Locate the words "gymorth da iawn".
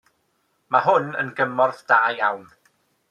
1.41-2.49